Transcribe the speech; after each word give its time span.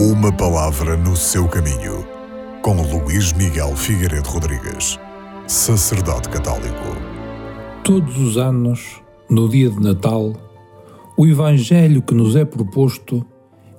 Uma 0.00 0.30
palavra 0.30 0.96
no 0.96 1.16
seu 1.16 1.48
caminho, 1.48 2.06
com 2.62 2.80
Luís 2.82 3.32
Miguel 3.32 3.74
Figueiredo 3.74 4.28
Rodrigues, 4.28 4.96
sacerdote 5.48 6.28
católico. 6.28 6.96
Todos 7.82 8.16
os 8.16 8.36
anos, 8.36 9.02
no 9.28 9.48
dia 9.48 9.68
de 9.68 9.80
Natal, 9.80 10.34
o 11.16 11.26
Evangelho 11.26 12.00
que 12.00 12.14
nos 12.14 12.36
é 12.36 12.44
proposto 12.44 13.26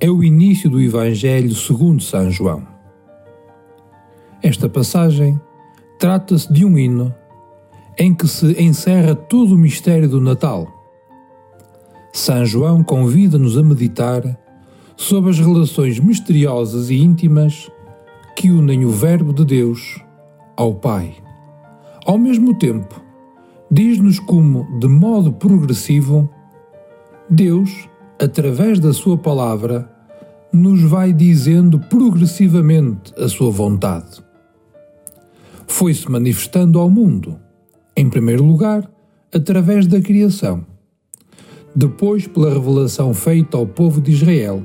é 0.00 0.08
o 0.08 0.24
início 0.24 0.70
do 0.70 0.80
Evangelho 0.80 1.54
segundo 1.54 2.02
São 2.02 2.30
João. 2.30 2.66
Esta 4.42 4.70
passagem 4.70 5.38
trata-se 5.98 6.50
de 6.50 6.64
um 6.64 6.78
hino 6.78 7.14
em 7.98 8.14
que 8.14 8.26
se 8.26 8.58
encerra 8.58 9.14
todo 9.14 9.54
o 9.54 9.58
mistério 9.58 10.08
do 10.08 10.22
Natal. 10.22 10.66
São 12.10 12.42
João 12.46 12.82
convida-nos 12.82 13.58
a 13.58 13.62
meditar 13.62 14.45
sobre 14.96 15.30
as 15.30 15.38
relações 15.38 16.00
misteriosas 16.00 16.90
e 16.90 16.96
íntimas 16.96 17.70
que 18.34 18.50
unem 18.50 18.84
o 18.84 18.90
Verbo 18.90 19.32
de 19.32 19.44
Deus 19.44 20.00
ao 20.56 20.74
Pai. 20.74 21.14
Ao 22.04 22.16
mesmo 22.16 22.54
tempo, 22.58 23.02
diz-nos 23.70 24.18
como, 24.18 24.66
de 24.78 24.88
modo 24.88 25.32
progressivo, 25.32 26.30
Deus, 27.28 27.88
através 28.18 28.80
da 28.80 28.92
Sua 28.92 29.18
palavra, 29.18 29.90
nos 30.52 30.80
vai 30.82 31.12
dizendo 31.12 31.78
progressivamente 31.78 33.12
a 33.18 33.28
Sua 33.28 33.50
vontade. 33.50 34.24
Foi-se 35.66 36.10
manifestando 36.10 36.78
ao 36.78 36.88
mundo, 36.88 37.38
em 37.96 38.08
primeiro 38.08 38.44
lugar, 38.44 38.88
através 39.34 39.86
da 39.86 40.00
criação, 40.00 40.64
depois 41.74 42.26
pela 42.26 42.52
revelação 42.52 43.12
feita 43.12 43.56
ao 43.56 43.66
povo 43.66 44.00
de 44.00 44.12
Israel 44.12 44.64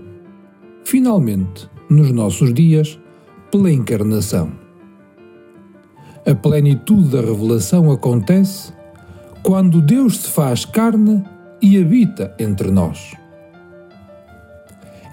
finalmente, 0.83 1.69
nos 1.89 2.11
nossos 2.11 2.53
dias, 2.53 2.99
pela 3.51 3.71
encarnação. 3.71 4.51
A 6.25 6.35
plenitude 6.35 7.09
da 7.09 7.21
revelação 7.21 7.91
acontece 7.91 8.71
quando 9.43 9.81
Deus 9.81 10.19
se 10.19 10.29
faz 10.29 10.65
carne 10.65 11.23
e 11.61 11.81
habita 11.81 12.33
entre 12.39 12.69
nós. 12.69 13.15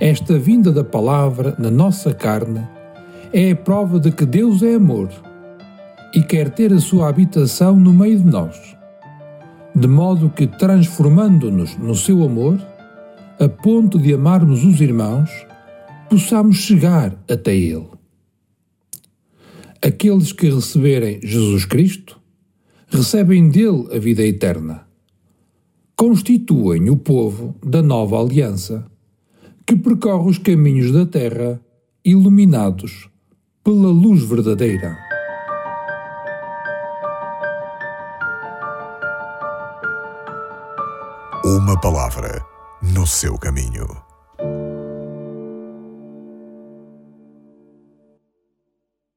Esta 0.01 0.39
vinda 0.39 0.71
da 0.71 0.85
palavra 0.85 1.57
na 1.59 1.71
nossa 1.71 2.15
carne 2.15 2.63
é 3.33 3.51
a 3.51 3.57
prova 3.57 3.99
de 3.99 4.13
que 4.13 4.25
Deus 4.25 4.63
é 4.63 4.75
amor 4.75 5.09
e 6.15 6.23
quer 6.23 6.51
ter 6.51 6.73
a 6.73 6.79
sua 6.79 7.09
habitação 7.09 7.75
no 7.75 7.93
meio 7.93 8.21
de 8.21 8.27
nós, 8.27 8.77
de 9.75 9.89
modo 9.89 10.31
que, 10.31 10.47
transformando-nos 10.47 11.77
no 11.77 11.95
seu 11.95 12.23
amor, 12.23 12.59
a 13.41 13.49
ponto 13.49 13.99
de 13.99 14.15
amarmos 14.15 14.65
os 14.65 14.81
irmãos, 14.81 15.31
possamos 16.09 16.57
chegar 16.57 17.23
até 17.29 17.55
Ele. 17.55 17.89
Aqueles 19.83 20.33
que 20.33 20.51
receberem 20.51 21.21
Jesus 21.23 21.65
Cristo 21.65 22.19
recebem 22.89 23.49
dele 23.49 23.87
a 23.95 23.99
vida 23.99 24.23
eterna. 24.23 24.87
Constituem 25.95 26.91
o 26.91 26.97
povo 26.97 27.55
da 27.65 27.83
nova 27.83 28.21
aliança, 28.21 28.87
que 29.67 29.77
percorre 29.77 30.31
os 30.31 30.39
caminhos 30.39 30.93
da 30.93 31.05
terra 31.05 31.61
iluminados 32.05 33.09
pela 33.63 33.89
luz 33.89 34.23
verdadeira. 34.23 34.97
Uma 41.45 41.79
palavra 41.81 42.45
no 42.83 43.07
seu 43.07 43.37
caminho. 43.39 44.08